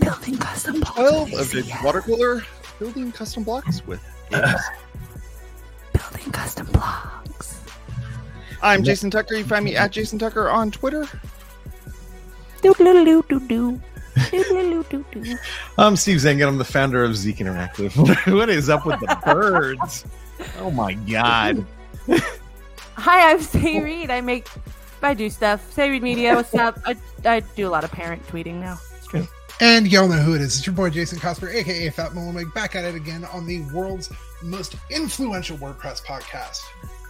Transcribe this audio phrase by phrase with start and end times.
[0.00, 0.94] Building custom blocks.
[0.94, 2.42] 12 with of the water cooler
[2.78, 4.60] building custom blocks with games.
[5.92, 7.60] Building custom blocks.
[8.62, 9.36] I'm Jason Tucker.
[9.36, 11.06] You find me at Jason Tucker on Twitter.
[12.62, 13.80] Doo doo doo doo doo.
[14.30, 15.36] Doo doo doo doo doo.
[15.76, 16.48] I'm Steve Zehngut.
[16.48, 17.94] I'm the founder of Zeek Interactive.
[18.34, 20.04] what is up with the birds?
[20.58, 21.64] Oh my god.
[22.96, 24.10] Hi, I'm Sé Reed.
[24.10, 24.48] I make,
[25.02, 25.74] I do stuff.
[25.74, 26.34] Sé Reed Media.
[26.34, 26.78] What's up?
[26.84, 28.78] I, I do a lot of parent tweeting now.
[28.96, 29.26] It's true.
[29.60, 30.58] And y'all know who it is.
[30.58, 34.10] It's your boy Jason Cosper, aka Fat Mullenweg, back at it again on the world's
[34.42, 36.60] most influential WordPress podcast.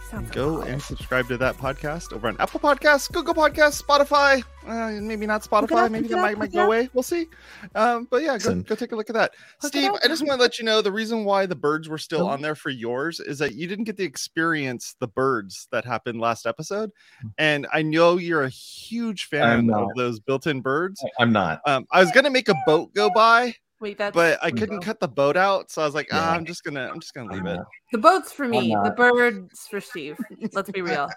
[0.09, 4.43] Sounds Go like and subscribe to that podcast over on Apple Podcasts, Google Podcasts, Spotify.
[4.65, 5.85] Uh, maybe not Spotify.
[5.85, 6.89] up, maybe look it that up, might, might go away.
[6.93, 7.27] We'll see.
[7.75, 9.33] Um, but yeah, go, go take a look at that.
[9.61, 9.91] Look Steve.
[10.03, 12.29] I just want to let you know the reason why the birds were still Oh.
[12.29, 16.19] on there for yours is that you didn't get to experience the birds that happened
[16.19, 16.89] last episode.
[17.37, 21.03] And I know you're a huge fan of those built-in birds.
[21.19, 21.61] I'm not.
[21.67, 24.99] Um, I was gonna make a boat go by, Wait, that's but I couldn't cut
[24.99, 27.45] the boat out, so I was like, ah, I'm just gonna, I'm just gonna leave
[27.45, 27.59] it.
[27.93, 28.75] the boats for me.
[28.83, 30.17] The birds for Steve.
[30.51, 31.09] Let's be real.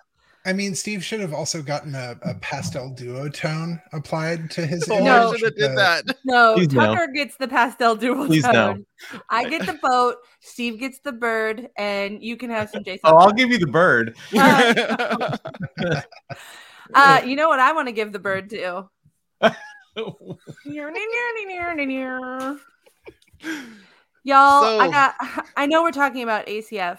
[0.44, 4.84] I mean, Steve should have also gotten a, a pastel duo tone applied to his
[4.90, 4.98] Oh.
[5.04, 5.30] No.
[5.30, 6.16] I should have did that.
[6.24, 6.86] No, Please no.
[6.86, 8.52] Tucker gets the pastel dual Please no.
[8.52, 8.86] tone.
[9.30, 10.16] I get the boat.
[10.40, 13.00] Steve gets the bird, and you can have some Jason.
[13.04, 14.16] Oh, I'll give you the bird.
[14.36, 15.36] Uh,
[16.94, 18.88] uh, you know what I want to give the bird to?
[24.24, 25.14] Y'all, I got.
[25.56, 26.98] I know we're talking about ACF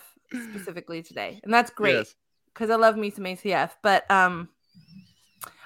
[0.51, 2.15] specifically today, and that's great Yes.
[2.53, 3.71] because I love me some ACF.
[3.81, 4.49] But um,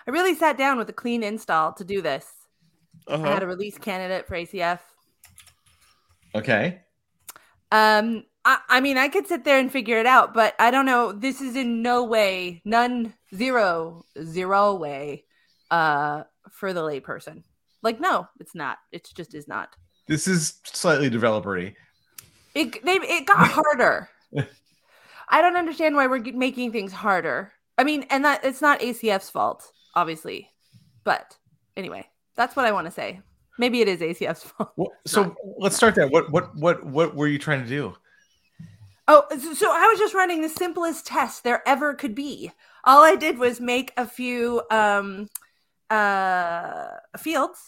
[0.08, 2.26] I really sat down with a clean install to do this.
[3.08, 3.24] I Uh-huh.
[3.26, 4.80] had a release candidate for ACF.
[6.36, 6.82] Okay.
[7.72, 10.86] Um, I, I mean, I could sit there and figure it out, but I don't
[10.86, 11.12] know.
[11.12, 15.26] This is in no way, none, zero, zero way,
[15.72, 17.44] uh, for the layperson.
[17.84, 18.78] Like, no, it's not.
[18.92, 19.76] It just is not.
[20.08, 21.76] This is slightly developery.
[22.56, 24.10] It they it got harder.
[25.30, 27.52] I don't understand why we're making things harder.
[27.78, 30.50] I mean, and that it's not ACF's fault, obviously,
[31.04, 31.38] but
[31.76, 33.22] anyway, that's what I want to say.
[33.60, 34.72] Maybe it is ACF's fault.
[34.76, 36.08] Well, so let's start there.
[36.08, 37.96] What what what what were you trying to do?
[39.10, 42.52] Oh, so, so I was just running the simplest test there ever could be.
[42.84, 45.30] All I did was make a few um
[45.90, 46.88] uh
[47.18, 47.60] fields,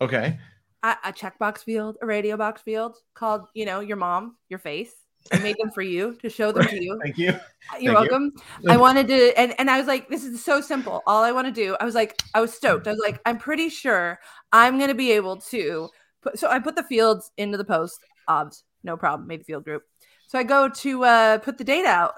[0.00, 0.38] Okay.
[0.82, 4.92] a, a checkbox field, a radio box field called, you know, your mom, your face.
[5.32, 6.98] I made them for you to show them to you.
[7.00, 7.26] Thank you.
[7.26, 7.38] You're
[7.70, 7.92] Thank you.
[7.92, 8.32] welcome.
[8.68, 11.00] I wanted to, and, and I was like, this is so simple.
[11.06, 12.88] All I want to do, I was like, I was stoked.
[12.88, 14.18] I was like, I'm pretty sure
[14.52, 15.88] I'm going to be able to
[16.22, 19.62] put, so I put the fields into the post, obs, no problem, made the field
[19.62, 19.84] group.
[20.26, 22.14] So I go to uh, put the date out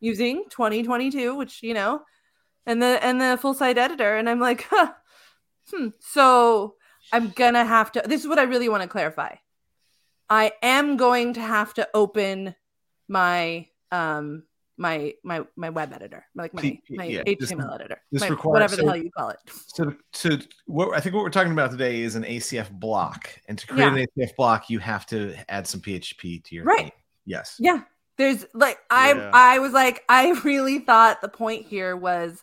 [0.00, 2.02] using 2022, which, you know,
[2.66, 4.16] and the, and the full site editor.
[4.16, 4.92] And I'm like, huh,
[5.72, 5.88] hmm.
[6.00, 6.74] So
[7.12, 9.34] I'm going to have to, this is what I really want to clarify.
[10.30, 12.54] I am going to have to open
[13.08, 14.44] my um
[14.76, 18.52] my my my web editor, like my my yeah, this- HTML editor, this my- requires-
[18.54, 19.38] whatever the so- hell you call it.
[19.68, 23.56] So to what I think what we're talking about today is an ACF block, and
[23.58, 26.78] to create an ACF block, you have to add some PHP to your Right.
[26.84, 26.92] thing.
[27.26, 27.56] Yes.
[27.60, 27.82] Yeah,
[28.16, 29.30] there's like I Yeah.
[29.32, 32.42] I was like I really thought the point here was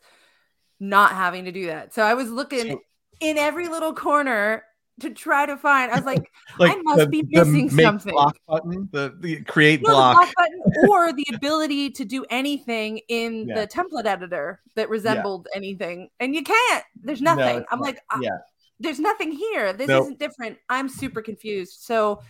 [0.80, 1.94] not having to do that.
[1.94, 2.82] So I was looking So-
[3.20, 4.64] in every little corner
[5.00, 5.92] to try to find.
[5.92, 8.12] I was like, Like I must be missing something.
[8.14, 10.16] block button, the, the create no, the block.
[10.18, 13.62] block button or the ability to do anything in Yeah.
[13.62, 16.84] the template editor that resembled anything, and you can't.
[17.02, 17.58] There's nothing.
[17.60, 17.86] it's I'm not.
[17.86, 18.38] like, ah, yeah.
[18.80, 19.74] there's nothing here.
[19.74, 20.04] This Nope.
[20.04, 20.58] isn't different.
[20.70, 21.80] I'm super confused.
[21.82, 22.22] So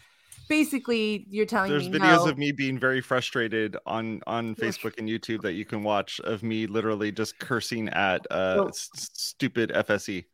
[0.49, 2.29] basically, you're telling There's me videos no.
[2.29, 6.43] of me being very frustrated on on Facebook and YouTube that you can watch of
[6.43, 9.71] me literally just cursing at uh Well- s- stupid.
[9.73, 10.25] FSE.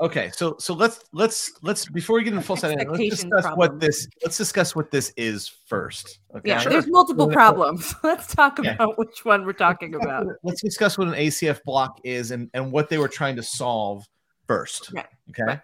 [0.00, 3.56] Okay, so so let's let's let's before we get into full set let's Expectation discuss
[3.56, 6.18] what this let's discuss what this is first.
[6.34, 6.48] Okay.
[6.48, 6.72] yeah, Sure.
[6.72, 7.94] there's multiple problems.
[8.02, 8.72] Let's talk Yeah.
[8.74, 10.26] about which one we're talking about.
[10.42, 14.02] Let's discuss what an ACF block is and and what they were trying to solve
[14.48, 14.90] first.
[14.92, 15.06] Right.
[15.30, 15.44] Okay.
[15.44, 15.60] Right.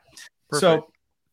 [0.54, 0.86] So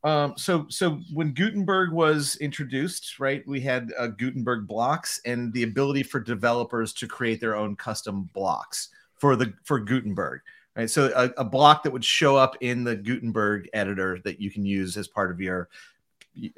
[0.05, 5.63] um so so when Gutenberg was introduced, right, we had uh, Gutenberg blocks and the
[5.63, 10.41] ability for developers to create their own custom blocks for the for Gutenberg.
[10.75, 10.89] Right.
[10.89, 14.65] So a, a block that would show up in the Gutenberg editor that you can
[14.65, 15.69] use as part of your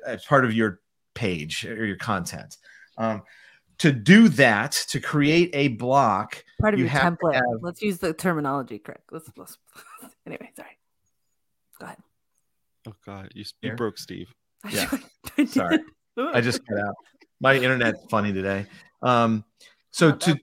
[0.06, 0.80] as part of your
[1.14, 2.58] page or your content.
[2.98, 3.22] Um,
[3.78, 7.36] to do that, to create a block, Part of You your template.
[7.36, 9.04] have- Let's use the terminology correct.
[9.12, 9.60] Let's, let's
[10.26, 10.50] anyway.
[10.56, 10.78] Sorry.
[11.80, 11.98] Go ahead.
[12.88, 14.34] Oh god, you, you broke Steve.
[14.72, 14.90] Yeah.
[15.38, 15.46] I.
[15.46, 15.78] Sorry.
[16.18, 16.96] I just cut out.
[17.40, 18.66] My internet's funny today.
[19.04, 19.46] Um,
[19.92, 20.40] so Not to.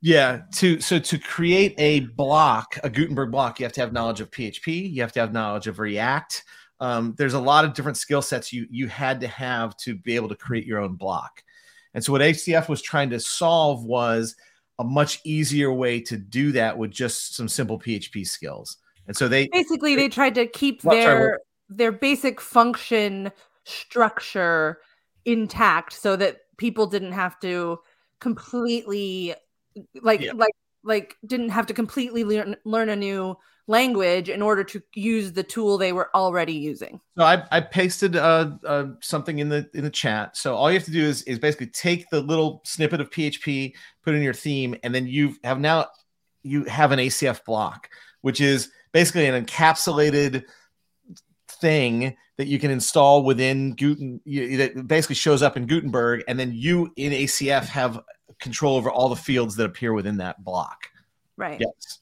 [0.00, 4.20] Yeah, to so to create a block, a Gutenberg block, you have to have knowledge
[4.20, 4.92] of PHP.
[4.92, 6.44] You have to have knowledge of React.
[6.78, 10.14] Um, there's a lot of different skill sets you you had to have to be
[10.14, 11.42] able to create your own block.
[11.94, 14.36] And so what ACF was trying to solve was
[14.78, 18.76] a much easier way to do that with just some simple PHP skills.
[19.08, 21.38] And so they basically they tried to keep Well, sorry,
[21.68, 23.30] their basic function
[23.64, 24.78] structure
[25.24, 27.78] intact so that people didn't have to
[28.20, 29.34] completely
[30.02, 30.32] like Yeah.
[30.34, 30.54] like
[30.84, 33.36] like didn't have to completely learn learn a new
[33.66, 36.98] language in order to use the tool they were already using.
[37.18, 40.36] So I, I pasted uh, uh, something in the in the chat.
[40.36, 43.74] So all you have to do is is basically take the little snippet of PHP,
[44.02, 45.86] put in your theme, and then you have now
[46.42, 47.90] you have an ACF block,
[48.22, 50.44] which is basically an encapsulated
[51.60, 56.52] thing that you can install within Guten that basically shows up in Gutenberg, and then
[56.54, 58.00] you in ACF have
[58.40, 60.88] control over all the fields that appear within that block.
[61.36, 61.60] Right.
[61.60, 61.98] Yes.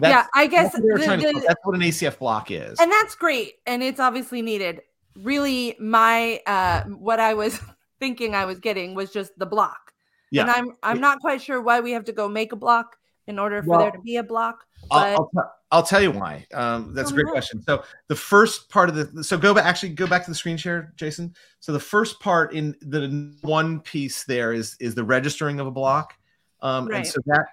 [0.00, 2.78] yeah, I guess that's what, the- the- that's what an ACF block is.
[2.80, 4.80] and that's great and it's obviously needed
[5.16, 7.58] really my uh what i was
[8.00, 9.92] thinking i was getting was just the block
[10.30, 10.42] Yeah.
[10.42, 12.94] and i'm i'm not quite sure why we have to go make a block
[13.26, 16.00] in order for Well, there to be a block I'll, but I'll, te- I'll tell
[16.00, 16.46] you why.
[16.54, 17.32] Um, that's a great why.
[17.32, 17.62] question.
[17.62, 20.56] So the first part of the so go back actually go back to the screen
[20.56, 21.34] share, Jason.
[21.60, 25.70] So the first part in the one piece there is is the registering of a
[25.70, 26.14] block,
[26.62, 27.06] um, and Right.
[27.06, 27.46] so that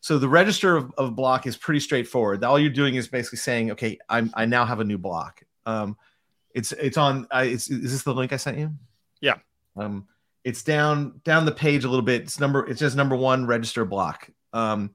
[0.00, 2.42] so the register of, of block is pretty straightforward.
[2.42, 5.42] All you're doing is basically saying, okay, I'm I now have a new block.
[5.64, 5.96] Um,
[6.54, 7.28] it's it's on.
[7.30, 8.72] I, it's, is this the link I sent you?
[9.20, 9.36] Yeah.
[9.76, 10.08] Um,
[10.42, 12.22] it's down down the page a little bit.
[12.22, 12.68] It's number.
[12.68, 14.28] It says number one register block.
[14.52, 14.94] Um,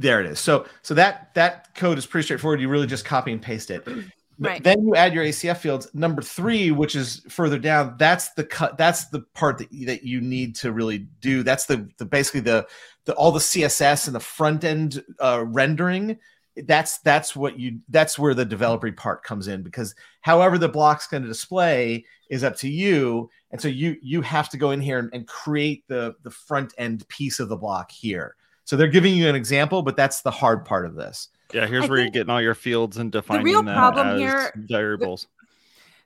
[0.00, 0.40] there it is.
[0.40, 2.60] So so that that code is pretty straightforward.
[2.60, 3.86] You really just copy and paste it.
[4.42, 4.64] Right.
[4.64, 5.90] Then you add your ACF fields.
[5.92, 8.78] Number three, which is further down, that's the cut.
[8.78, 11.42] That's the part that you, that you need to really do.
[11.42, 12.66] That's the, the basically the
[13.04, 16.16] the all the CSS and the front end uh, rendering.
[16.56, 17.80] That's that's what you.
[17.90, 22.42] That's where the developer part comes in because however the block's going to display is
[22.42, 25.86] up to you, and so you you have to go in here and, and create
[25.86, 28.36] the the front end piece of the block here.
[28.70, 31.30] So they're giving you an example, but that's the hard part of this.
[31.52, 34.20] Yeah, here's I where you're getting all your fields and defining real them problem as
[34.20, 35.26] here- variables.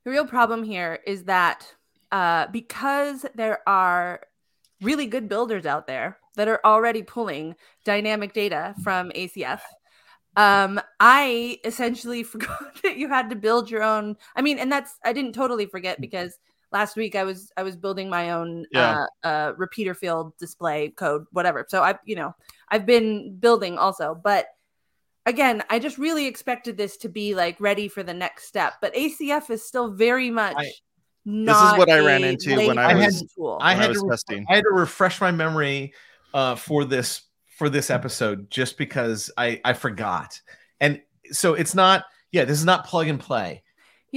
[0.04, 1.74] the real problem here is that
[2.10, 4.22] uh because there are
[4.80, 9.60] really good builders out there that are already pulling dynamic data from acf
[10.36, 14.98] um i essentially forgot that you had to build your own i mean and that's
[15.04, 16.38] i didn't totally forget because
[16.74, 19.06] last week i was i was building my own Yeah.
[19.22, 22.34] uh, uh repeater field display code whatever so i you know
[22.68, 24.46] i've been building also but
[25.24, 28.92] again i just really expected this to be like ready for the next step but
[28.94, 30.70] acf is still very much I-
[31.26, 33.56] not what I ran into when I was- tool.
[33.58, 34.46] I when I had was to re- testing.
[34.50, 35.94] I had to refresh my memory
[36.34, 37.22] uh, for this
[37.56, 40.38] for this episode just because I I forgot.
[40.80, 41.00] And
[41.32, 43.62] so it's not yeah, this is not plug and play.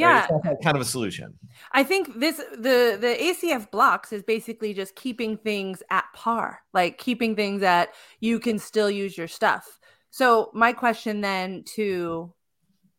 [0.06, 0.10] Right?
[0.10, 1.38] yeah It's not that kind of a solution.
[1.72, 6.98] I think this the the ACF blocks is basically just keeping things at par, like
[6.98, 7.90] keeping things that
[8.20, 9.80] you can still use your stuff.
[10.10, 12.34] So my question then to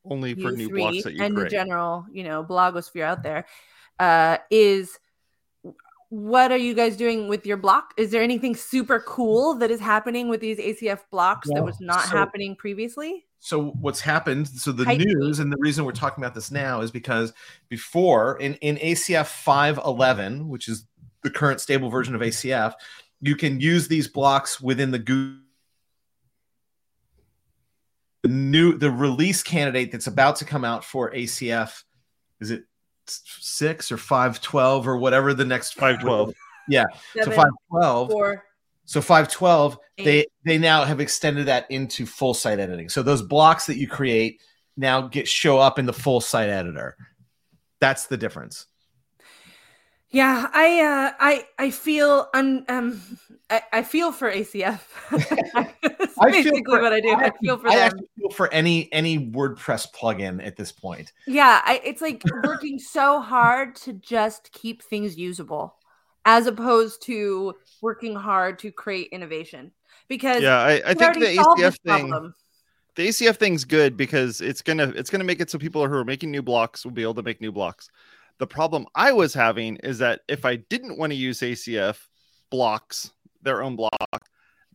[0.04, 3.46] Only for new three blocks that you and the general, you know, blogosphere out there,
[3.98, 4.98] uh, is
[6.10, 7.92] what are you guys doing with your block?
[7.96, 12.04] Is there anything super cool that is happening with these ACF blocks that was not
[12.04, 13.24] so- happening previously?
[13.40, 14.48] So what's happened?
[14.48, 17.32] So the news and the reason we're talking about this now is because
[17.68, 20.86] before in in ACF 511, which is
[21.22, 22.74] the current stable version of ACF,
[23.20, 25.42] you can use these blocks within the Google
[28.22, 31.84] the new the release candidate that's about to come out for ACF
[32.40, 32.64] is it
[33.10, 36.34] six or five twelve or whatever the next 512.
[36.68, 36.84] Yeah,
[37.14, 38.10] so Seven, five twelve.
[38.10, 38.44] four,
[38.84, 42.88] So 512, they they now have extended that into full site editing.
[42.88, 44.40] So those blocks that you create
[44.76, 46.96] now get show up in the full site editor.
[47.80, 48.66] That's the difference.
[50.10, 53.00] Yeah, I uh I I feel un um
[53.50, 54.80] I, I feel for ACF.
[55.82, 57.14] That's I feel basically for- what I do.
[57.14, 57.84] I, feel for I them.
[57.86, 61.12] actually feel for any any WordPress plugin at this point.
[61.26, 65.74] Yeah, I, it's like working so hard to just keep things usable,
[66.24, 69.72] as opposed to working hard to create innovation.
[70.08, 72.34] Because Yeah, I, I think the ACF thing problem.
[72.94, 76.04] the ACF thing's good because it's gonna it's gonna make it so people who are
[76.04, 77.90] making new blocks will be able to make new blocks.
[78.38, 81.98] The problem I was having is that if I didn't want to use ACF
[82.50, 83.10] blocks,
[83.42, 84.28] their own block,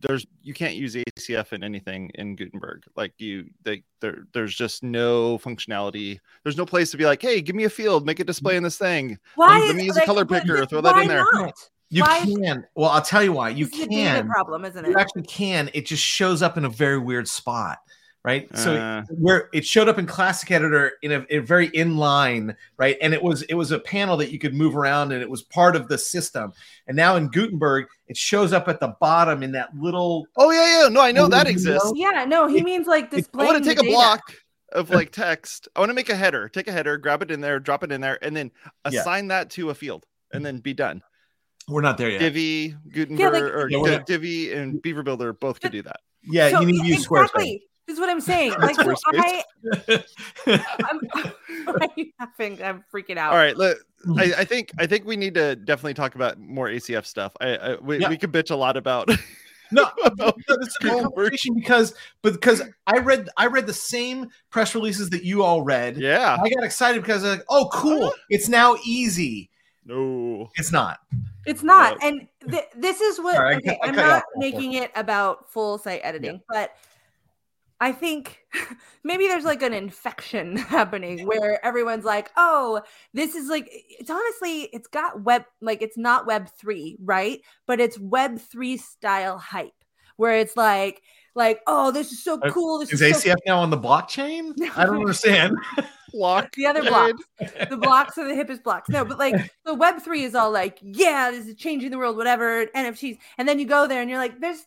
[0.06, 2.84] there's you can't use ACF in anything in Gutenberg.
[2.96, 6.18] Like you, they there there's just no functionality.
[6.42, 8.62] There's no place to be like, hey, give me a field, make it display in
[8.62, 9.18] this thing.
[9.34, 11.24] Why let is- me use a color picker, just throw that in there.
[11.32, 11.54] Not?
[11.90, 12.66] You Why- can.
[12.74, 13.50] Well, I'll tell you why.
[13.50, 14.28] You This is a can.
[14.28, 14.88] problem, isn't it?
[14.88, 15.00] You it?
[15.00, 15.70] actually can.
[15.74, 17.78] It just shows up in a very weird spot,
[18.24, 18.48] right?
[18.56, 22.54] So Uh, where it showed up in Classic Editor in a, in a very inline,
[22.78, 22.96] right?
[23.02, 25.42] And it was it was a panel that you could move around, and it was
[25.42, 26.52] part of the system.
[26.86, 30.26] And now in Gutenberg, it shows up at the bottom in that little.
[30.36, 30.88] oh yeah, yeah.
[30.88, 31.84] No, I know that exists.
[31.84, 31.92] know?
[31.94, 33.50] Yeah, no, he It- means like it- displaying.
[33.50, 33.92] I want to take a data.
[33.94, 34.34] block
[34.72, 35.68] of like text.
[35.76, 36.48] I want to make a header.
[36.48, 38.50] Take a header, grab it in there, drop it in there, and then
[38.90, 39.00] Yeah.
[39.00, 41.02] assign that to a field, and then be done.
[41.68, 42.18] We're not there yet.
[42.18, 45.80] Divi, Gutenberg, like- or Yeah, we're Di- not- Divi and Beaver Builder both could do
[45.82, 46.00] that.
[46.22, 47.24] yeah, So, you need to use Squarespace.
[47.24, 47.52] exactly.
[47.52, 47.73] This is
[48.04, 48.54] what I'm saying.
[48.58, 49.44] Like, so I,
[50.46, 51.00] I'm,
[51.66, 52.62] I'm laughing.
[52.62, 53.32] I'm freaking out.
[53.32, 54.18] All right, let, mm-hmm.
[54.18, 57.32] I, I think I think we need to definitely talk about more ACF stuff.
[57.40, 58.08] I, I we, Yeah.
[58.08, 59.08] we could bitch a lot about.
[59.70, 63.72] no, about no, this is a good conversation because because I read I read the
[63.74, 65.96] same press releases that you all read.
[65.96, 66.36] yeah.
[66.40, 68.12] I got excited because I was like, oh, cool!
[68.28, 69.50] It's now easy.
[69.86, 70.50] No.
[70.56, 71.00] It's not.
[71.44, 72.00] It's not.
[72.00, 72.08] No.
[72.08, 75.50] And th- this is what Sorry, I okay, cut- I I'm not making it about
[75.52, 76.74] full site editing, but
[77.84, 78.38] I think
[79.04, 82.80] maybe there's like an infection happening where everyone's like, "Oh,
[83.12, 87.40] this is like it's honestly it's got web like it's not web 3, right?
[87.66, 89.72] But it's web 3 style hype
[90.16, 91.02] where it's like
[91.34, 92.78] like, "Oh, this is so Uh, cool.
[92.78, 94.54] This Is is, so ACF now on the blockchain?
[94.76, 95.56] I don't understand.
[96.12, 96.54] Block.
[96.54, 97.22] the other blocks.
[97.68, 98.88] the blocks are the hippest blocks.
[98.88, 99.34] No, but like
[99.66, 103.18] the web three is all like, yeah, this is changing the world, whatever, NFTs.
[103.36, 104.58] And then you go there and you're like, there's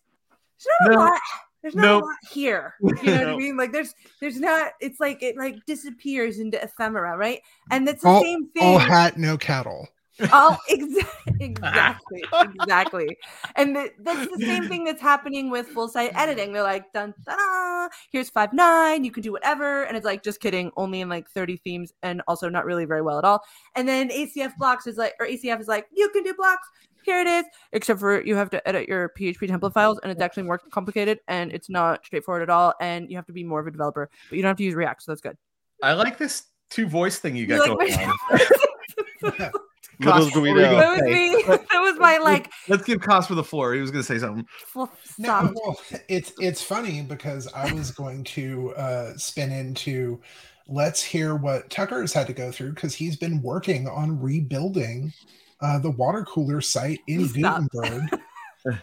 [0.60, 0.98] there's not No.
[0.98, 1.22] a lot.
[1.62, 2.04] There's not Nope.
[2.04, 2.76] a lot here.
[2.82, 3.58] You know what I mean?
[3.58, 7.42] Like there's there's not it's like it like disappears into ephemera, right?
[7.72, 8.64] And it's the All- same thing.
[8.64, 9.88] All hat, no cattle.
[10.34, 11.08] All exa-
[11.40, 12.24] exactly,
[12.56, 13.18] exactly.
[13.56, 16.54] And th- that's the same thing that's happening with full site editing.
[16.54, 19.84] They're like, dun, da, here's five nine, you can do whatever.
[19.84, 23.04] And it's like, just kidding, only in like 30 themes and also not really very
[23.04, 23.44] well at all.
[23.76, 26.68] And then ACF blocks is like, or ACF is like, you can do blocks.
[27.08, 30.22] Here it is, except for you have to edit your PHP template files, and it's
[30.22, 32.74] actually more complicated and it's not straightforward at all.
[32.82, 34.76] And you have to be more of a developer, but you don't have to use
[34.76, 35.38] React, so that's good.
[35.82, 38.10] I like this two voice thing you You got like going
[39.24, 39.52] on.
[40.00, 40.78] Little Cost- do we what were you know.
[40.80, 41.44] that was me.
[41.48, 43.74] That was my like Let's give Cosper the floor.
[43.74, 44.46] He was going to say something.
[45.18, 50.20] No, well, it's it's funny because I was going to uh, spin into
[50.68, 55.14] let's hear what Tucker has had to go through because he's been working on rebuilding
[55.62, 57.64] uh, the water cooler site in Stop.
[57.72, 58.22] Gutenberg.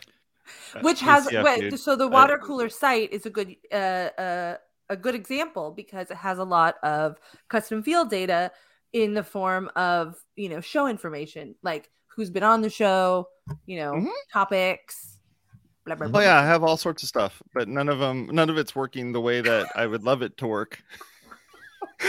[0.82, 4.56] which has ACF, wait, so the water cooler site is a good uh, uh
[4.90, 7.16] a good example because it has a lot of
[7.48, 8.50] custom field data
[8.92, 13.26] in the form of you know show information like who's been on the show
[13.66, 14.10] you know Mhm.
[14.32, 15.14] topics
[15.84, 16.20] blah, blah, blah.
[16.20, 18.74] Oh yeah, I have all sorts of stuff, but none of them, none of it's
[18.74, 20.82] working the way that I would love it to work.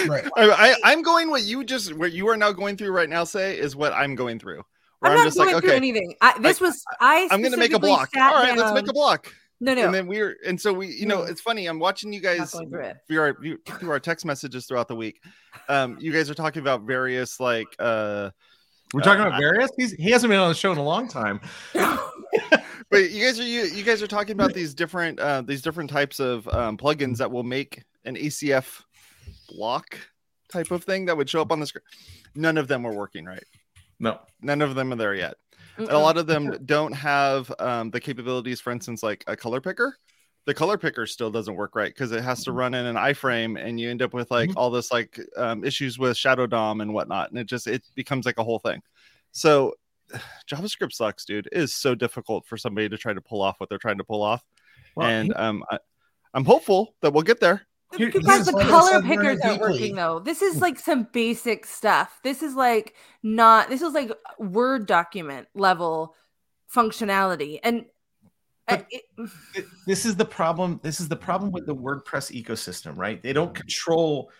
[0.07, 0.25] right.
[0.37, 3.23] I, I I'm going what you just what you are now going through right now.
[3.23, 4.63] Sé is what I'm going through.
[4.99, 7.41] Where i'm I'm, not just going like, through okay, anything I, this was i I'm
[7.41, 8.11] gonna make a block.
[8.13, 9.33] sat All right, let's make a block.
[9.59, 11.67] no no And then we're and so we, you know, it's funny.
[11.67, 13.37] I'm watching you guys going through through our
[13.79, 15.21] through our text messages throughout the week.
[15.69, 18.31] Um, you guys are talking about various like uh
[18.93, 19.71] We're talking Uh, about various.
[19.77, 21.41] He's, he hasn't been on the show in a long time.
[21.73, 25.89] but you guys are you, you guys are talking about these different uh these different
[25.89, 28.83] types of um plugins that will make an ACF
[29.47, 29.97] block
[30.51, 31.83] type of thing that would show up on the screen.
[32.35, 33.43] None of them are working right.
[33.99, 34.19] No.
[34.41, 35.35] None of them are there yet.
[35.77, 39.59] And a lot of them don't have um, the capabilities, for instance, like a color
[39.59, 39.97] picker.
[40.45, 43.59] The color picker still doesn't work right because it has to run in an iframe,
[43.59, 44.53] and you end up with like Mhm.
[44.57, 48.25] all this like um, issues with Shadow DOM and whatnot, and it just it becomes
[48.27, 48.81] like a whole thing.
[49.31, 49.73] So
[50.47, 51.47] JavaScript sucks, dude.
[51.51, 54.03] It is so difficult for somebody to try to pull off what they're trying to
[54.03, 54.45] pull off,
[54.95, 55.79] Well, and um, I,
[56.35, 57.65] I'm hopeful that we'll get there.
[57.97, 60.19] Here- Because the color said learn it pickers aren't working though.
[60.19, 60.61] This is hmm.
[60.61, 62.19] like some basic stuff.
[62.23, 63.69] This is like not.
[63.69, 66.15] This is like Word document level
[66.73, 67.85] functionality, and
[68.67, 69.03] uh, it,
[69.85, 70.79] this is the problem.
[70.83, 73.21] This is the problem with the WordPress ecosystem, right?
[73.21, 73.55] They don't mm.
[73.55, 74.31] control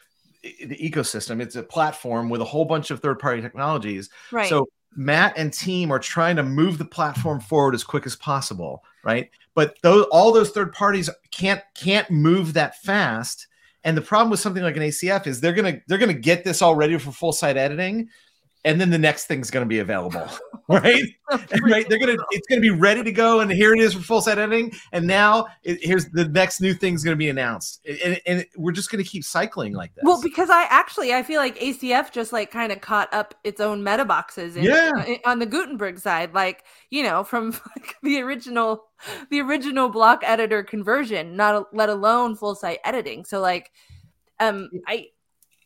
[0.43, 1.41] eh, eh, the ecosystem.
[1.41, 4.09] It's a platform with a whole bunch of third-party technologies.
[4.31, 4.49] right.
[4.49, 8.83] So Matt and team are trying to move the platform forward as quick as possible,
[9.03, 9.29] right?
[9.55, 13.47] But those all those third parties can't can't move that fast.
[13.83, 16.61] And the problem with something like an ACF is they're gonna they're gonna get this
[16.61, 18.09] all ready for full site editing,
[18.65, 20.27] and then the next thing's gonna be available,
[20.67, 21.03] right?
[21.61, 21.87] right?
[21.87, 24.39] They're gonna it's gonna be ready to go, and here it is for full site
[24.39, 24.73] editing.
[24.91, 28.89] And now it, here's the next new thing's gonna be announced, and, and we're just
[28.91, 30.03] gonna keep cycling like this.
[30.03, 33.61] Well, because I actually I feel like ACF just like kind of caught up its
[33.61, 34.91] own meta boxes in, Yeah.
[34.97, 38.85] uh, on the Gutenberg side, like you know from like the original
[39.29, 43.23] the original block editor conversion, not let alone full site editing.
[43.23, 43.71] So like,
[44.39, 45.09] um, I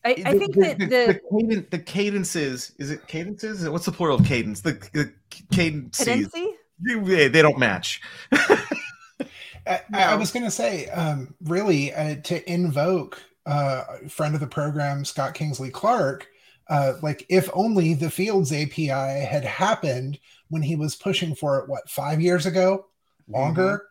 [0.05, 3.67] I, I think that the, the, cadence, the cadences is it cadences?
[3.69, 4.61] What's the plural of cadence?
[4.61, 5.11] The, the
[5.51, 6.55] cadences cadency.
[6.79, 8.01] they, they don't match.
[8.31, 14.47] I, I was going to say, um, really, uh, to invoke uh, friend of the
[14.47, 16.27] program Scott Kingsley Clark,
[16.69, 21.67] uh, like if only the Fields API had happened when he was pushing for it,
[21.67, 22.85] what five years ago,
[23.27, 23.87] longer,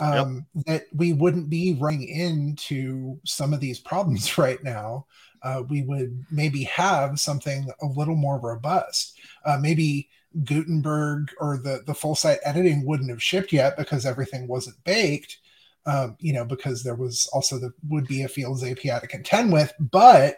[0.00, 5.06] um, that we wouldn't be running into some of these problems right now.
[5.42, 9.18] Uh, we would maybe have something a little more robust.
[9.44, 10.08] Uh, maybe
[10.44, 15.38] Gutenberg or the the full site editing wouldn't have shipped yet because everything wasn't baked.
[15.86, 19.52] Um, you know, because there was also the would be a Fields API to contend
[19.52, 20.36] with, but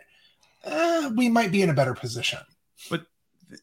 [0.64, 2.38] uh, we might be in a better position.
[2.88, 3.06] But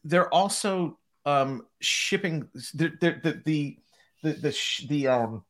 [0.04, 3.76] they're also um, shipping the the the
[4.22, 5.44] the the, the um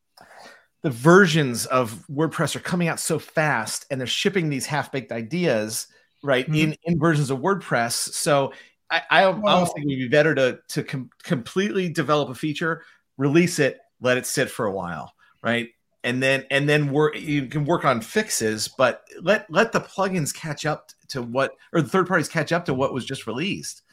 [0.81, 5.11] the versions of WordPress are coming out so fast, and they're shipping these half baked
[5.11, 5.87] ideas
[6.23, 6.71] right mm-hmm.
[6.71, 7.93] in in versions of WordPress.
[7.93, 8.53] So
[8.89, 12.35] I, I well, almost think it would be better to to com- completely develop a
[12.35, 12.83] feature,
[13.17, 15.69] release it, let it sit for a while, right?
[16.03, 20.33] And then and then work you can work on fixes, but let let the plugins
[20.33, 23.83] catch up to what or the third parties catch up to what was just released.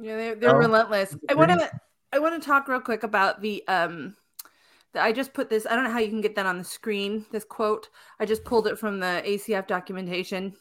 [0.00, 1.16] Yeah, they're, they're um, relentless.
[1.28, 1.70] I want to
[2.12, 4.16] I want to talk real quick about the um
[4.96, 5.66] I just put this.
[5.68, 7.24] I don't know how you can get that on the screen.
[7.30, 7.88] This quote.
[8.18, 10.54] I just pulled it from the ACF documentation.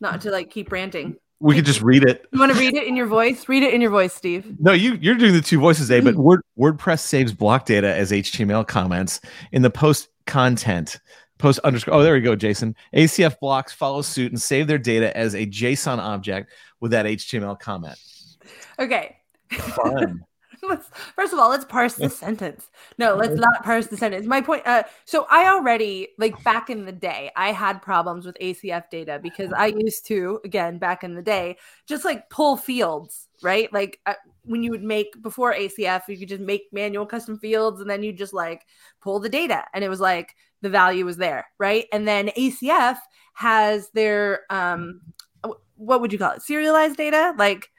[0.00, 1.16] Not to like keep ranting.
[1.38, 2.26] We could just read it.
[2.32, 3.48] You want to read it in your voice?
[3.48, 4.56] Read it in your voice, Steve.
[4.58, 6.00] No, you you're doing the two voices, A.
[6.00, 6.18] But mm.
[6.18, 9.20] Word, WordPress saves block data as HTML comments
[9.52, 10.98] in the post content.
[11.38, 11.94] Post underscore.
[11.94, 12.74] Oh, there we go, Jason.
[12.94, 17.58] ACF blocks follow suit and save their data as a JSON object with that HTML
[17.58, 17.98] comment.
[18.78, 19.16] Okay.
[19.50, 20.24] Fun.
[20.70, 22.70] let's first of all let's parse the sentence.
[22.98, 24.26] No let's not parse the sentence.
[24.26, 28.36] My point uh so i already like back in the day i had problems with
[28.40, 31.56] acf data because i used to again back in the day
[31.86, 33.72] just like pull fields right?
[33.72, 37.80] Like uh, when you would make before acf you could just make manual custom fields
[37.80, 38.66] and then you just like
[39.00, 41.86] pull the data and it was like the value was there right?
[41.92, 42.98] And then acf
[43.34, 45.00] has their um
[45.76, 46.42] what would you call it?
[46.42, 47.34] Serialized data?
[47.36, 47.70] Like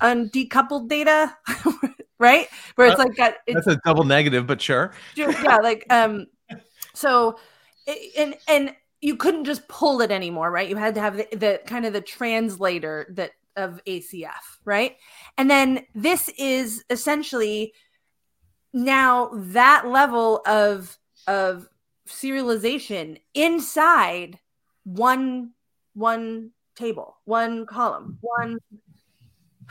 [0.00, 1.36] undecoupled data
[2.22, 2.48] right?
[2.76, 4.92] Where it's uh, like got it's, that's a double negative, but sure.
[5.16, 6.28] Yeah, like um,
[6.94, 7.38] so
[8.16, 10.68] and and you couldn't just pull it anymore, right?
[10.68, 14.30] You had to have the, the kind of the translator that of ACF,
[14.64, 14.96] right?
[15.36, 17.74] And then this is essentially
[18.72, 21.68] now that level of of
[22.08, 24.38] serialization inside
[24.84, 25.50] one
[25.94, 28.58] one table, one column, one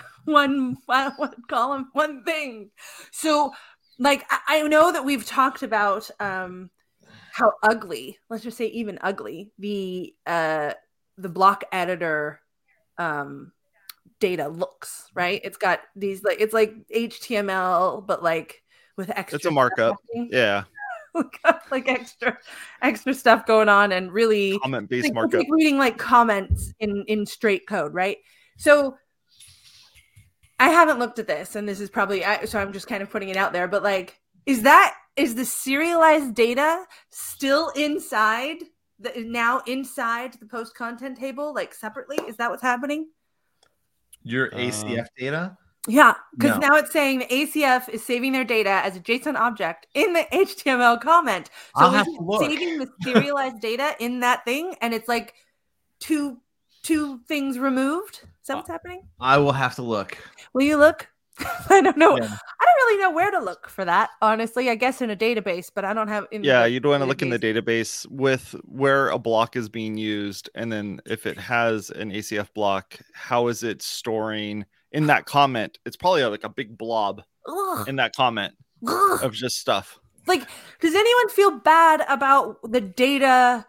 [0.25, 1.13] one one
[1.47, 2.71] column, one thing.
[3.11, 3.53] So,
[3.99, 6.69] like, I, I know that we've talked about um,
[7.31, 10.73] how ugly, let's just say even ugly, the uh,
[11.17, 12.39] the block editor
[12.97, 13.51] um,
[14.19, 15.09] data looks.
[15.13, 15.41] Right?
[15.43, 18.61] It's got these like it's like HTML, but like
[18.97, 19.37] with extra.
[19.37, 19.97] It's a markup.
[20.13, 20.63] Yeah.
[21.71, 22.37] like extra
[22.81, 27.03] extra stuff going on and really comment based like, markup like reading like comments in
[27.07, 28.19] in straight code right
[28.57, 28.95] so
[30.61, 32.59] I haven't looked at this, and this is probably so.
[32.59, 36.35] I'm just kind of putting it out there, but like, is that is the serialized
[36.35, 38.57] data still inside
[38.99, 42.17] the now inside the post content table, like separately?
[42.27, 43.09] Is that what's happening?
[44.21, 45.57] Your ACF uh, data?
[45.87, 46.67] Yeah, because no.
[46.67, 50.27] now it's saying the ACF is saving their data as a JSON object in the
[50.31, 51.49] HTML comment.
[51.75, 55.33] So I'll it's saving the serialized data in that thing, and it's like
[55.99, 56.37] two
[56.83, 58.21] two things removed.
[58.41, 59.07] Is that uh, what's happening?
[59.19, 60.17] I will have to look.
[60.53, 61.07] Will you look?
[61.69, 62.17] I don't know.
[62.17, 62.25] Yeah.
[62.25, 64.09] I don't really know where to look for that.
[64.21, 66.27] Honestly, I guess in a database, but I don't have.
[66.31, 70.49] yeah, you'd want to look in the database with where a block is being used,
[70.55, 75.79] and then if it has an ACF block, how is it storing in that comment?
[75.85, 77.87] It's probably like a big blob Ugh.
[77.87, 78.53] in that comment
[78.87, 79.23] Ugh.
[79.23, 79.99] of just stuff.
[80.27, 80.47] Like,
[80.79, 83.65] does anyone feel bad about the data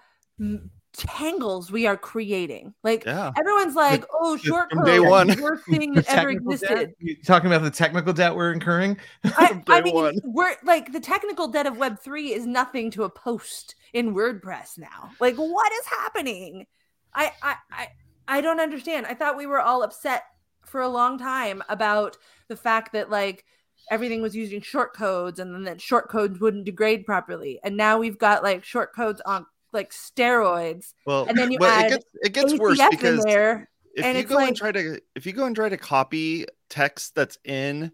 [0.93, 2.75] tangles we are creating.
[2.83, 3.33] Like yeah.
[3.37, 7.71] everyone's like, "Oh, short code, day one, worst thing that ever existed." talking about the
[7.71, 8.99] technical debt we're incurring.
[9.25, 10.19] I, I mean, one.
[10.25, 14.79] we're like the technical debt of Web three is nothing to a post in WordPress
[14.79, 15.11] now.
[15.21, 16.67] Like, what is happening?
[17.15, 17.89] I, I, I,
[18.29, 19.07] I don't understand.
[19.07, 20.25] I thought we were all upset
[20.65, 22.17] for a long time about
[22.49, 23.45] the fact that like
[23.91, 27.61] everything was using short codes and then that short codes wouldn't degrade properly.
[27.63, 30.93] And now we've got like short codes on like steroids.
[31.07, 34.25] Well, and then you well, add it gets, it gets worse because there, if you
[34.25, 37.93] go like, and try to if you go and try to copy text that's in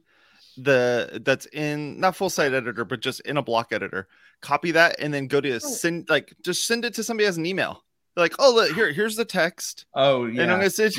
[0.56, 4.08] the that's in not full site editor but just in a block editor
[4.40, 5.58] copy that and then go to oh.
[5.58, 7.84] send like just send it to somebody as an email
[8.18, 10.56] like, oh, look, here, here's the text, Oh and I'm yeah.
[10.56, 10.90] gonna say,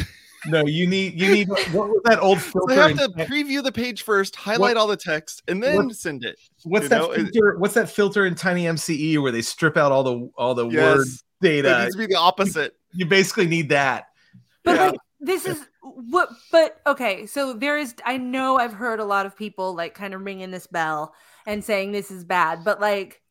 [0.46, 2.72] No, you need you need what was that old so filter?
[2.74, 5.96] I have in- to preview the page first, highlight all the text, and then what-
[5.96, 6.40] send it.
[6.64, 7.56] what's you that know, filter?
[7.58, 10.72] What's that filter in Tiny MCE where they strip out all the all the word
[10.72, 12.76] Yes, it needs to be the opposite.
[12.94, 14.06] You basically need that.
[14.64, 14.86] But Yeah.
[14.88, 19.26] like this is what but okay, so there is I know I've heard a lot
[19.26, 21.14] of people like kind of ringing this bell
[21.46, 23.22] and saying this is bad, but like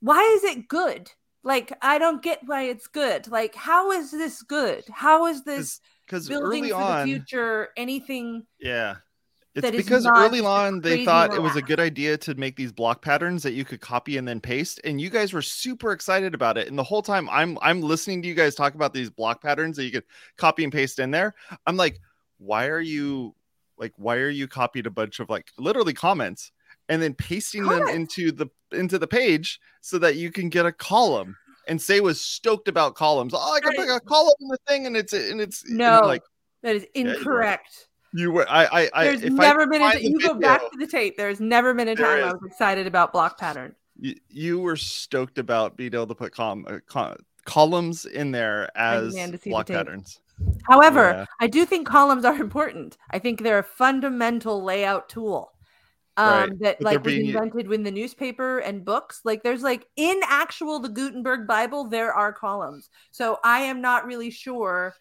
[0.00, 1.10] why is it good?
[1.44, 3.28] Like I don't get why it's good.
[3.28, 4.84] Like how is this good?
[4.90, 5.80] How is this
[6.12, 8.96] Because building early for the on, future anything yeah,
[9.54, 13.00] it's because early on they thought it was a good idea to make these block
[13.00, 16.58] patterns that you could copy and then paste, and you guys were super excited about
[16.58, 16.68] it.
[16.68, 19.78] And the whole time I'm I'm listening to you guys talk about these block patterns
[19.78, 20.04] that you could
[20.36, 21.34] copy and paste in there.
[21.66, 22.00] I'm like,
[22.38, 23.34] why are you
[23.78, 26.52] like why are you copied a bunch of like literally comments
[26.88, 30.72] and then pasting them into the into the page so that you can get a
[30.72, 31.36] column?
[31.68, 33.32] And Sé was stoked about columns.
[33.34, 36.00] Oh, I can put a column in the thing, and it's and it's No.
[36.00, 36.22] I'm like
[36.62, 37.88] that is incorrect.
[38.12, 38.46] you were.
[38.48, 39.04] I I I.
[39.04, 41.16] There's never I been a you go back to the tape.
[41.16, 43.74] There's never been a time I was excited about block pattern.
[43.98, 48.70] you, you were stoked about being able to put com, uh, co- columns in there
[48.76, 50.20] as see the block patterns.
[50.68, 51.24] However, Yeah.
[51.40, 52.96] I do think columns are important.
[53.10, 55.51] I think they're a fundamental layout tool.
[56.16, 59.20] Um, Right, that but like was invented when the newspaper and books.
[59.24, 62.90] Like there's like in actual the Gutenberg Bible, there are columns.
[63.12, 64.94] So I am not really sure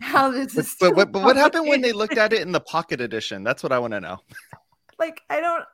[0.00, 0.76] how this But, is.
[0.80, 3.44] but, still what, but what happened when they looked at it in the pocket edition?
[3.44, 4.18] That's what I want to know.
[4.98, 5.64] like I don't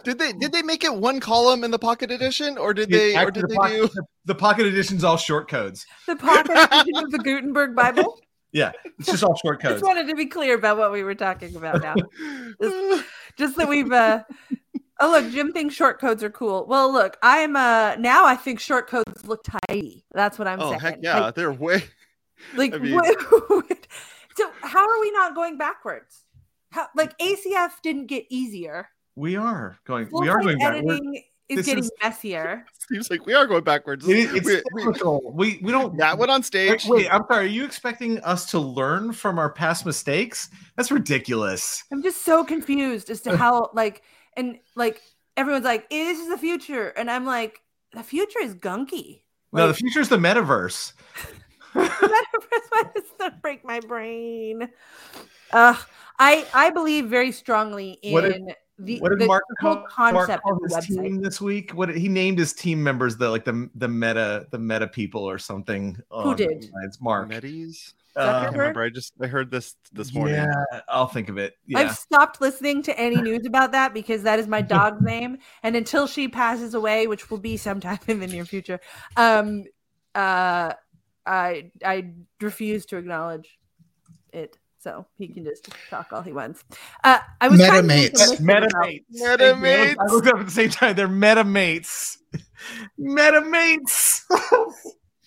[0.04, 2.98] did they did they make it one column in the pocket edition, or did Yeah,
[2.98, 3.88] they or did the they pocket, do?
[3.94, 5.86] the, the pocket edition's all short codes.
[6.06, 8.18] the pocket edition of the Gutenberg Bible.
[8.52, 9.74] Yeah, it's just all short codes.
[9.74, 11.94] Just wanted to be clear about what we were talking about now.
[13.36, 14.22] just that we've uh
[15.00, 18.58] oh look jim thinks short codes are cool well look i'm uh now i think
[18.58, 21.84] short codes look tidy that's what i'm oh saying heck yeah, like, they're way.
[22.56, 23.86] like I mean- what-
[24.36, 26.24] so how are we not going backwards
[26.70, 30.08] how like acf didn't get easier We are going.
[30.10, 34.08] we are going editing is this getting is- messier Seems like we are going backwards.
[34.08, 35.20] it- it's we, we, cyclical.
[35.34, 35.96] We we don't.
[35.98, 36.86] that went on stage.
[36.86, 37.44] wait, I'm sorry.
[37.44, 40.48] Are you expecting us to learn from our past mistakes?
[40.76, 41.84] That's ridiculous.
[41.92, 44.02] i'm just so confused as to how like
[44.36, 45.02] and like
[45.36, 47.60] everyone's like "Eh, this is the future and i'm like
[47.92, 50.92] the future is gunky no, the future is the metaverse.
[51.74, 54.68] Metaverse, why does that break my brain?
[55.52, 55.74] Uh,
[56.18, 58.42] I I believe very strongly in What did-
[58.78, 61.02] the, what did the Mark whole call, concept call of his website.
[61.02, 61.72] team this week?
[61.72, 65.38] What he named his team members the like the the meta the meta people or
[65.38, 65.98] something.
[66.10, 66.62] along did?
[66.62, 67.00] those lines.
[67.00, 67.28] Mark.
[67.28, 67.94] Medes?
[68.16, 68.82] Uh, I can't remember.
[68.82, 70.36] I just I heard this this morning.
[70.36, 71.56] Yeah, I'll think of it.
[71.66, 71.80] Yeah.
[71.80, 75.76] I've stopped listening to any news about that because that is my dog's name, and
[75.76, 78.80] until she passes away, which will be sometime in the near future,
[79.16, 79.64] um,
[80.14, 80.72] uh,
[81.26, 83.58] I I refuse to acknowledge
[84.32, 84.56] it.
[84.88, 86.64] So he can just talk all he wants.
[87.04, 88.40] Uh, I was trying to make a Metamates.
[88.40, 89.22] Meta mates.
[89.22, 89.96] Metamates.
[90.00, 90.96] I looked up at the same time.
[90.96, 92.18] They're meta mates.
[92.96, 94.26] Meta mates.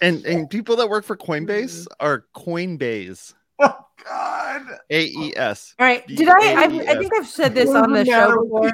[0.04, 1.32] And and people that work for Mm-hmm.
[1.32, 3.36] Coinbase are Coinbase.
[3.60, 4.62] oh God.
[4.89, 5.76] A E S.
[5.78, 6.08] All right.
[6.08, 6.63] Did I?
[6.63, 8.71] I think I've said this on the show before.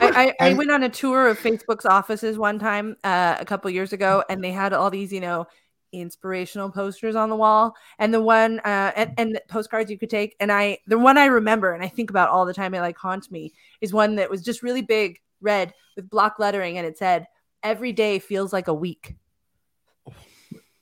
[0.00, 3.68] I, I, I went on a tour of Facebook's offices one time uh, a couple
[3.70, 5.46] years ago, and they had all these, you know,
[5.92, 10.36] inspirational posters on the wall, and the one uh, and, and postcards you could take.
[10.40, 12.98] And I, the one I remember and I think about all the time, it like
[12.98, 16.98] haunts me, is one that was just really big, red with block lettering, and it
[16.98, 17.26] said,
[17.62, 19.16] "Every day feels like a week."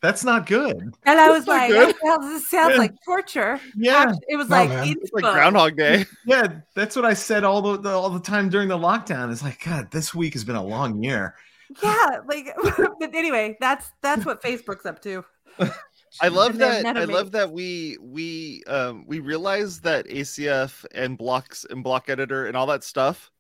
[0.03, 0.95] That's not good.
[1.05, 1.97] And I was like, good.
[2.23, 2.79] this sounds Yeah.
[2.79, 3.59] like torture.
[3.75, 4.13] Yeah.
[4.29, 4.71] It was No, like.
[4.89, 5.25] It's like.
[5.25, 6.05] Groundhog Day.
[6.27, 9.33] Yeah, that's what I said all the, the all the time during the lockdown.
[9.33, 11.35] It's like, God, this week has been a long year.
[11.83, 15.25] Yeah, like, but anyway, that's that's what Facebook's up to.
[16.21, 16.87] I love that.
[16.87, 22.47] I love that we we um we realize that ACF and blocks and block editor
[22.47, 23.31] and all that stuff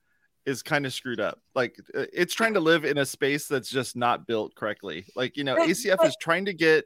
[0.45, 1.41] is kind of screwed up.
[1.55, 5.07] Like uh, it's trying to live in a space that's just not built correctly.
[5.17, 6.85] Like you know, But- ACF but- is trying to get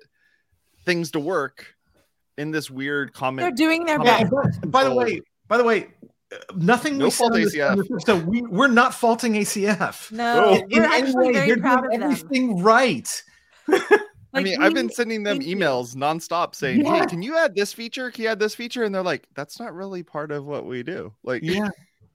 [0.84, 1.74] things to work
[2.38, 3.44] in this weird comment.
[3.44, 4.30] They're doing their best.
[4.30, 5.88] by, by the way, by the way,
[6.54, 7.70] nothing No we fault ACF.
[7.72, 10.10] on this we we're not faulting ACF.
[10.12, 10.54] No.
[10.54, 12.10] In we're any actually way, very they're proud of doing them.
[12.12, 13.22] everything right.
[13.68, 13.78] I
[14.32, 15.56] Like, mean, I've been sending them thank you.
[15.56, 17.00] emails nonstop saying, Yeah.
[17.00, 18.12] "Hey, can you add this feature?
[18.12, 20.84] Can you add this feature?" And they're like, "That's not really part of what we
[20.84, 21.68] do." Like, Yeah,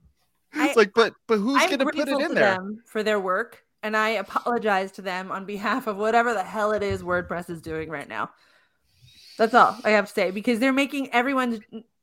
[0.56, 2.54] it's like, but but who's going to put it in to there?
[2.56, 6.72] them for their work, and I apologize to them on behalf of whatever the hell
[6.72, 8.30] it is WordPress is doing right now.
[9.38, 11.60] That's all I have to say because they're making everyone's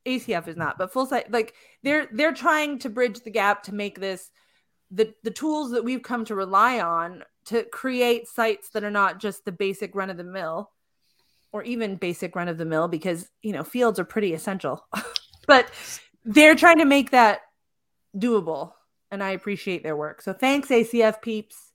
[0.06, 3.74] ACF is not, but full site like they're they're trying to bridge the gap to
[3.74, 4.30] make this
[4.90, 9.20] the the tools that we've come to rely on to create sites that are not
[9.20, 10.70] just the basic run of the mill
[11.52, 14.86] or even basic run of the mill because you know fields are pretty essential.
[15.48, 15.72] But
[16.24, 17.40] they're trying to make that
[18.16, 18.74] doable
[19.10, 20.22] and i appreciate their work.
[20.22, 21.72] So thanks acf peeps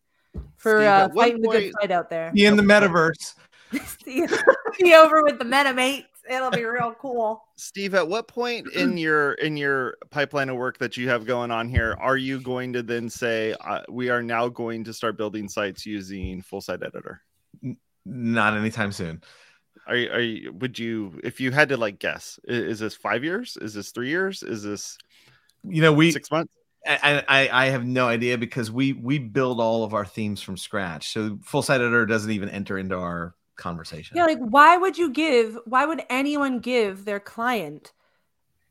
[0.56, 2.32] for Steve, uh, at what fighting the good fight out there.
[2.34, 3.36] Be in the metaverse.
[4.04, 4.26] see,
[4.76, 8.98] see over with the meta mates it'll be real cool Steve, at what point in
[9.00, 12.74] your in your pipeline of work that you have going on here are you going
[12.74, 16.84] to then say uh, we are now going to start building sites using full site
[16.84, 17.22] editor?
[18.06, 19.22] Not anytime soon.
[19.88, 22.96] Are you, are you would you if you had to like guess i- is, this
[22.96, 23.58] five years?
[23.60, 24.44] Is this three years?
[24.44, 24.98] Is this
[25.64, 26.54] You know, we six months?
[26.86, 30.58] I, I I have no idea because we we build all of our themes from
[30.58, 31.12] scratch.
[31.12, 34.18] So full site editor doesn't even enter into our conversation.
[34.18, 35.58] Yeah, like why would you give?
[35.66, 37.92] Why would anyone give their client?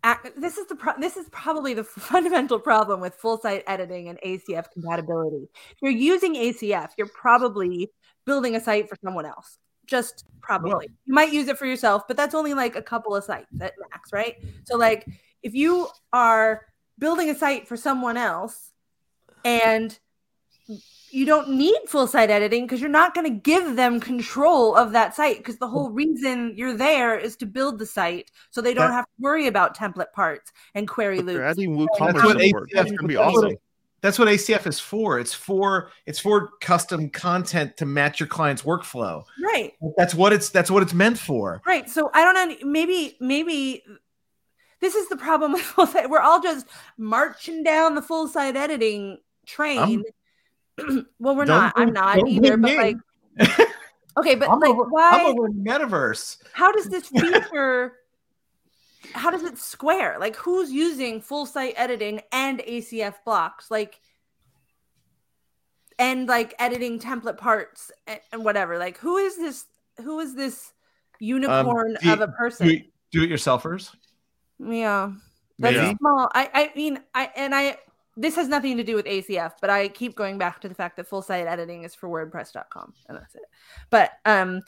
[0.04, 4.08] ac- This is the pro- this is probably the fundamental problem with full site editing
[4.08, 5.48] and ACF compatibility.
[5.72, 7.90] If you're using ACF, you're probably
[8.24, 9.58] building a site for someone else.
[9.86, 10.70] Just probably.
[10.72, 13.60] Well- you might use it for yourself, but that's only like a couple of sites
[13.60, 14.36] at max, right?
[14.64, 15.06] So like
[15.42, 16.62] if you are
[16.98, 18.72] building a site for someone else
[19.44, 19.96] and
[21.10, 24.92] you don't need full site editing because you're not going to give them control of
[24.92, 28.74] that site because the whole reason you're there is to build the site so they
[28.74, 31.40] don't That- have to worry about template parts and query loops.
[31.40, 32.36] adding That's what.
[32.38, 33.52] ACF That's gonna be awesome.
[34.02, 35.18] That's what ACF is for.
[35.18, 39.24] It's for it's for custom content to match your client's workflow.
[39.42, 41.62] Right, That's what it's that's what it's meant for.
[41.66, 41.88] right.
[41.88, 42.68] So I don't know.
[42.68, 43.82] Maybe, maybe
[44.80, 46.10] this is the problem with full site.
[46.10, 46.66] We're all just
[46.98, 50.04] marching down the full site editing train.
[51.18, 51.72] well, we're Don't not.
[51.76, 52.56] I'm not either.
[52.56, 52.76] But me.
[52.76, 52.96] like,
[54.18, 55.10] okay, but I'm, like, over, why?
[55.12, 56.38] I'm over metaverse.
[56.52, 57.94] how does this feature
[59.12, 64.00] how does it square like who's using full site editing and acf blocks like
[65.98, 69.66] and like editing template parts and, and whatever like who is this
[70.02, 70.72] who is this
[71.14, 73.94] um, unicorn do- of a person it, do it yourselfers.
[74.58, 75.12] yeah
[75.58, 75.96] that's Maybe.
[75.98, 77.78] small i i mean i and i
[78.16, 80.96] this has nothing to do with acf but i keep going back to the fact
[80.96, 83.42] that full site editing is for wordpress.com and that's it
[83.90, 84.62] but um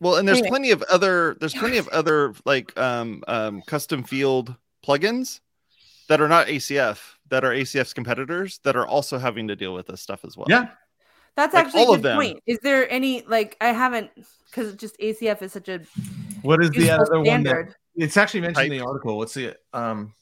[0.00, 0.48] Well, and there's Anyway.
[0.50, 4.54] plenty of other there's plenty of other like um, um, custom field
[4.86, 5.40] plugins
[6.08, 6.98] that are not ACF
[7.30, 10.46] that are ACF's competitors that are also having to deal with this stuff as well.
[10.50, 10.68] Yeah.
[11.36, 12.16] That's Like, actually a all of good them.
[12.18, 12.42] point.
[12.46, 14.10] Is there any like I haven't
[14.46, 15.80] because just ACF is such a
[16.42, 17.42] What is the useful other one?
[17.44, 19.16] That, it's actually mentioned in the article.
[19.16, 20.12] What's the um?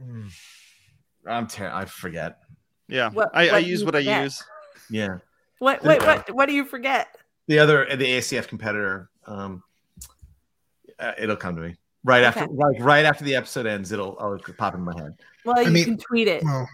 [0.00, 0.28] hmm,
[1.28, 2.38] I'm ter- I forget.
[2.88, 3.10] Yeah.
[3.10, 4.42] What- I, I what do use you what I use.
[4.90, 5.18] Yeah,
[5.58, 7.08] What The- wait what what do you forget?
[7.46, 9.10] the other the ACF competitor.
[9.26, 9.62] Um,
[10.98, 13.92] uh, it'll come to me right after like right after the episode ends.
[13.92, 15.14] It'll I'll pop in my head.
[15.44, 16.42] Well, you mean- can tweet it.
[16.42, 16.68] Well,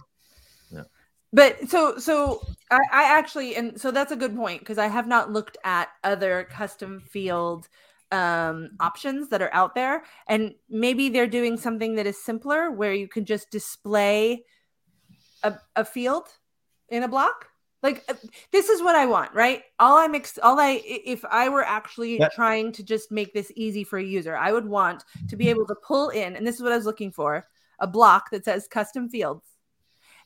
[1.33, 2.40] But so so
[2.71, 5.88] I, I actually and so that's a good point because I have not looked at
[6.05, 7.69] other custom field
[8.12, 12.93] um options that are out there and maybe they're doing something that is simpler where
[12.93, 14.45] you can just display
[15.43, 16.29] a, a field
[16.90, 17.49] in a block
[17.83, 18.14] like uh,
[18.53, 22.19] this is what i want right all i'm ex- all i if i were actually
[22.19, 22.29] Yeah.
[22.29, 25.67] trying to just make this easy for a user i would want to be able
[25.67, 27.47] to pull in and this is what i was looking for
[27.81, 29.47] a block that says custom fields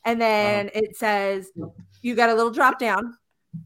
[0.05, 0.81] and then Uh-huh.
[0.83, 1.49] it says
[2.01, 3.15] you got a little drop down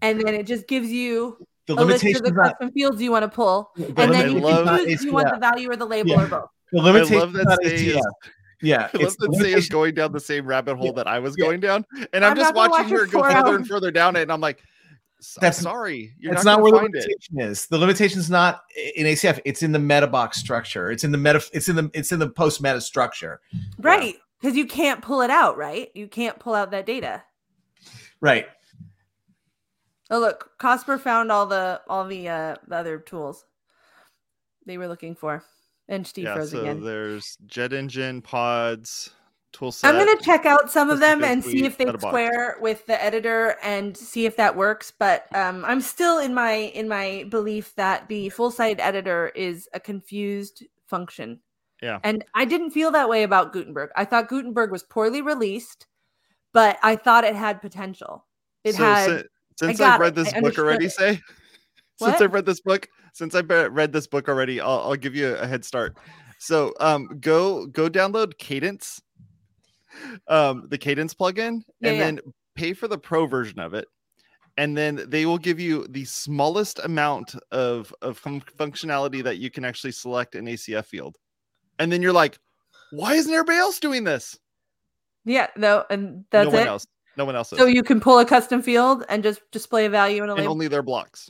[0.02, 3.12] and then it just gives you The a list of the on custom fields you
[3.12, 5.39] want to pull the and then I you love- can choose if you want the
[5.39, 6.23] value or the label Yeah.
[6.23, 8.02] or both the I limitations love that on Sé is, ACF.
[8.62, 11.19] Yeah, I love it's that Sé is going down the same rabbit hole that I
[11.19, 11.45] was Yeah.
[11.45, 13.56] going down, and I'm, I'm just watching watch it her go further hours.
[13.56, 14.62] and further down it, and I'm like,
[15.19, 16.99] "S- I'm That's- sorry, you're That's not, not, gonna where the find it.
[17.08, 17.67] limitation is.
[17.67, 18.62] The limitation is not
[18.95, 19.39] in ACF.
[19.45, 20.91] It's in the meta box structure.
[20.91, 21.41] It's in the meta.
[21.54, 21.89] It's in the.
[21.93, 23.39] It's in the post meta structure.
[23.80, 27.23] right because you can't pull it out right you can't pull out that data
[28.19, 28.47] Right.
[30.09, 33.45] Oh look, Cosper found all the all the uh the other tools
[34.65, 35.43] they were looking for.
[35.87, 36.81] And Steve Yeah, froze so again.
[36.83, 39.11] there's Jet Engine, Pods,
[39.53, 39.83] Toolset.
[39.85, 43.57] I'm gonna check out some of them and see if they square with the editor
[43.61, 44.91] and see if that works.
[44.97, 49.67] But um, I'm still in my in my belief that the full site editor is
[49.73, 51.39] a confused function.
[51.81, 51.99] Yeah.
[52.03, 53.89] And I didn't feel that way about Gutenberg.
[53.97, 55.85] I thought Gutenberg was poorly released,
[56.53, 58.25] but I thought it had potential.
[58.63, 60.23] It so had si- since I've read it.
[60.23, 61.19] this I book already, say
[61.99, 62.09] What?
[62.09, 65.35] since I've read this book, since I've read this book already, I'll, I'll give you
[65.35, 65.97] a head start.
[66.39, 68.99] So um, go go download Kadence,
[70.27, 72.03] um, the Kadence plugin, Yeah, and yeah.
[72.03, 72.19] then
[72.55, 73.87] pay for the pro version of it.
[74.57, 79.49] And then they will give you the smallest amount of of fun- functionality that you
[79.49, 81.17] can actually select an ACF field.
[81.79, 82.37] And then you're like,
[82.91, 84.37] why isn't everybody else doing this?
[85.25, 86.67] yeah, no, and that's no one it.
[86.67, 86.85] else.
[87.17, 87.60] No one else is.
[87.60, 90.39] So you can pull a custom field and just display a value in a and
[90.39, 90.52] label.
[90.52, 91.30] only their blocks.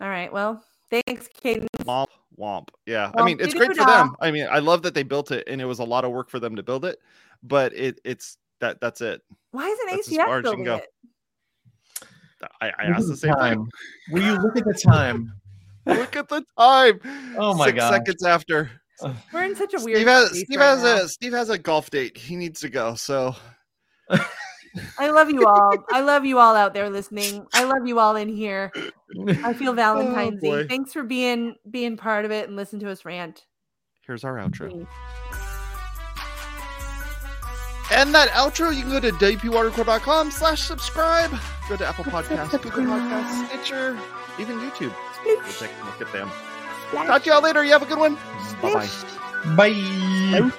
[0.00, 0.32] All right.
[0.32, 1.68] Well, thanks, Caden.
[1.84, 2.68] Womp womp.
[2.86, 3.10] Yeah.
[3.16, 4.14] I mean, it's great for them.
[4.20, 6.28] I mean, I love that they built it and it was a lot of work
[6.28, 6.98] for them to build it,
[7.42, 9.20] but it it's that that's it.
[9.50, 10.76] Why isn't That's as far ACF as you can building go.
[10.76, 10.88] it?
[12.60, 13.58] I, I asked the same time.
[13.58, 13.68] thing.
[14.10, 15.32] Will you look at the time?
[15.84, 17.00] Look at the time.
[17.36, 17.92] Oh my Six gosh.
[17.92, 18.70] seconds after.
[19.32, 19.96] We're in such a weird.
[19.98, 20.94] Steve has Steve right has now.
[21.02, 22.16] a Steve has a golf date.
[22.16, 22.94] He needs to go.
[22.94, 23.34] So
[24.98, 25.74] I love you all.
[25.90, 27.46] I love you all out there listening.
[27.52, 28.72] I love you all in here.
[29.44, 30.48] I feel Valentine's Day.
[30.48, 30.66] Oh, boy.
[30.68, 33.44] Thanks for being being part of it and listen to us rant.
[34.06, 34.70] here's our outro.
[34.70, 34.90] Thanks.
[37.92, 41.30] And that outro, you can go to wpwatercooler.com slash subscribe.
[41.68, 43.98] Go to Apple Podcasts, Google Podcasts, Stitcher,
[44.38, 44.94] even YouTube.
[45.24, 46.30] Go take a look at them.
[46.90, 47.62] Talk to y'all later.
[47.64, 48.16] You have a good one.
[48.62, 48.88] Bye bye.
[49.56, 50.50] Bye.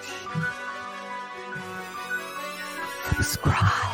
[3.16, 3.93] Subscribe.